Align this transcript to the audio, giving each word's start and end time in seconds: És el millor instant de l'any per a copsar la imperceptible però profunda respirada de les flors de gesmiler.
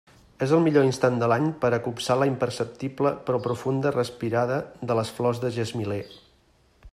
És 0.43 0.51
el 0.57 0.61
millor 0.67 0.85
instant 0.85 1.19
de 1.23 1.27
l'any 1.31 1.49
per 1.65 1.69
a 1.77 1.79
copsar 1.87 2.17
la 2.21 2.27
imperceptible 2.29 3.11
però 3.27 3.43
profunda 3.49 3.93
respirada 3.99 4.57
de 4.93 4.97
les 5.01 5.13
flors 5.19 5.43
de 5.45 5.53
gesmiler. 5.59 6.01